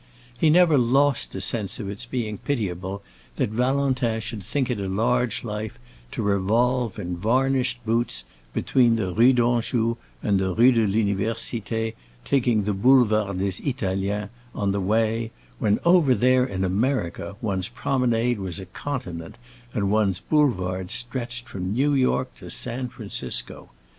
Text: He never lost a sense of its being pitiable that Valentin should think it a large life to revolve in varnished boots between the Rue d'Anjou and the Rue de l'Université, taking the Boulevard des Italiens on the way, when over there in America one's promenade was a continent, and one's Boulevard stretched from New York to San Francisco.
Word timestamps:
He 0.35 0.49
never 0.49 0.79
lost 0.79 1.35
a 1.35 1.41
sense 1.41 1.79
of 1.79 1.87
its 1.87 2.07
being 2.07 2.39
pitiable 2.39 3.03
that 3.35 3.51
Valentin 3.51 4.19
should 4.19 4.43
think 4.43 4.71
it 4.71 4.79
a 4.79 4.89
large 4.89 5.43
life 5.43 5.77
to 6.09 6.23
revolve 6.23 6.97
in 6.97 7.15
varnished 7.17 7.85
boots 7.85 8.25
between 8.51 8.95
the 8.95 9.13
Rue 9.13 9.31
d'Anjou 9.31 9.97
and 10.23 10.39
the 10.39 10.55
Rue 10.55 10.71
de 10.71 10.87
l'Université, 10.87 11.93
taking 12.25 12.63
the 12.63 12.73
Boulevard 12.73 13.37
des 13.37 13.61
Italiens 13.63 14.31
on 14.55 14.71
the 14.71 14.81
way, 14.81 15.29
when 15.59 15.79
over 15.85 16.15
there 16.15 16.45
in 16.47 16.63
America 16.63 17.35
one's 17.39 17.67
promenade 17.67 18.39
was 18.39 18.59
a 18.59 18.65
continent, 18.65 19.37
and 19.71 19.91
one's 19.91 20.19
Boulevard 20.19 20.89
stretched 20.89 21.47
from 21.47 21.73
New 21.73 21.93
York 21.93 22.33
to 22.37 22.49
San 22.49 22.89
Francisco. 22.89 23.69